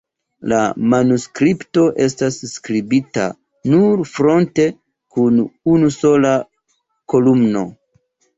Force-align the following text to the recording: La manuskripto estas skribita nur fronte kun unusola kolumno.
La 0.51 0.59
manuskripto 0.93 1.83
estas 2.05 2.37
skribita 2.53 3.25
nur 3.75 4.01
fronte 4.13 4.67
kun 5.19 5.39
unusola 5.75 6.33
kolumno. 7.15 7.65